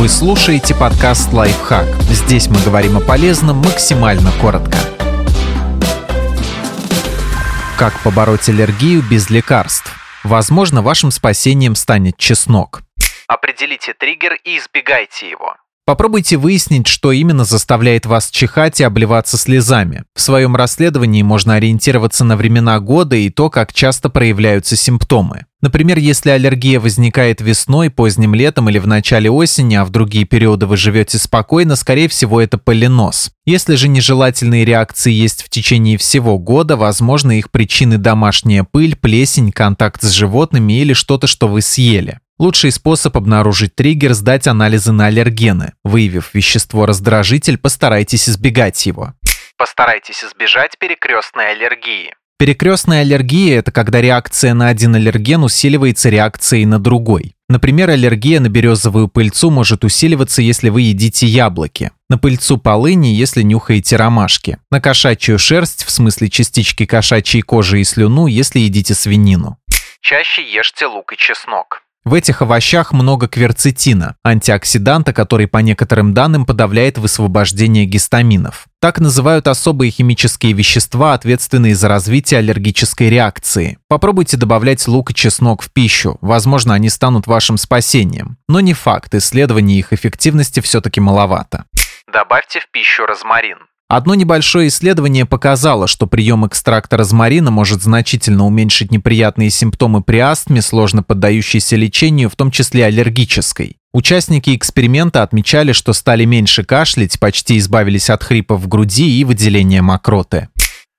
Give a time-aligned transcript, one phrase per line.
[0.00, 1.84] Вы слушаете подкаст «Лайфхак».
[2.04, 4.78] Здесь мы говорим о полезном максимально коротко.
[7.76, 9.94] Как побороть аллергию без лекарств?
[10.24, 12.80] Возможно, вашим спасением станет чеснок.
[13.28, 15.56] Определите триггер и избегайте его.
[15.84, 20.04] Попробуйте выяснить, что именно заставляет вас чихать и обливаться слезами.
[20.14, 25.44] В своем расследовании можно ориентироваться на времена года и то, как часто проявляются симптомы.
[25.62, 30.66] Например, если аллергия возникает весной, поздним летом или в начале осени, а в другие периоды
[30.66, 33.30] вы живете спокойно, скорее всего это полинос.
[33.44, 39.52] Если же нежелательные реакции есть в течение всего года, возможно их причины домашняя пыль, плесень,
[39.52, 42.20] контакт с животными или что-то, что вы съели.
[42.38, 45.74] Лучший способ обнаружить триггер– сдать анализы на аллергены.
[45.84, 49.12] Выявив вещество-раздражитель, постарайтесь избегать его.
[49.58, 52.14] Постарайтесь избежать перекрестной аллергии.
[52.40, 57.34] Перекрестная аллергия– это когда реакция на один аллерген усиливается реакцией на другой.
[57.50, 61.90] Например, аллергия на березовую пыльцу может усиливаться, если вы едите яблоки.
[62.08, 64.56] На пыльцу полыни, если нюхаете ромашки.
[64.70, 69.58] На кошачью шерсть, в смысле частички кошачьей кожи и слюну, если едите свинину.
[70.00, 71.82] Чаще ешьте лук и чеснок.
[72.04, 78.66] В этих овощах много кверцетина, антиоксиданта, который по некоторым данным подавляет высвобождение гистаминов.
[78.80, 83.78] Так называют особые химические вещества, ответственные за развитие аллергической реакции.
[83.86, 88.38] Попробуйте добавлять лук и чеснок в пищу, возможно, они станут вашим спасением.
[88.48, 91.66] Но не факт, исследований их эффективности все-таки маловато.
[92.10, 93.58] Добавьте в пищу розмарин.
[93.90, 100.62] Одно небольшое исследование показало, что прием экстракта розмарина может значительно уменьшить неприятные симптомы при астме,
[100.62, 103.78] сложно поддающейся лечению, в том числе аллергической.
[103.92, 109.82] Участники эксперимента отмечали, что стали меньше кашлять, почти избавились от хрипа в груди и выделения
[109.82, 110.50] мокроты.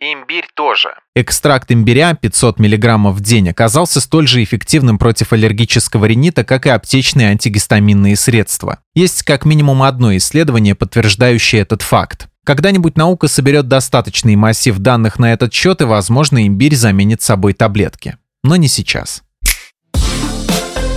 [0.00, 0.94] Имбирь тоже.
[1.14, 6.70] Экстракт имбиря 500 мг в день оказался столь же эффективным против аллергического ринита, как и
[6.70, 8.78] аптечные антигистаминные средства.
[8.94, 12.28] Есть как минимум одно исследование, подтверждающее этот факт.
[12.48, 18.16] Когда-нибудь наука соберет достаточный массив данных на этот счет, и, возможно, имбирь заменит собой таблетки.
[18.42, 19.22] Но не сейчас.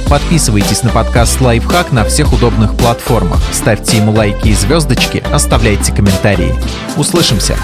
[0.07, 3.41] Подписывайтесь на подкаст «Лайфхак» на всех удобных платформах.
[3.51, 6.55] Ставьте ему лайки и звездочки, оставляйте комментарии.
[6.95, 7.57] Услышимся!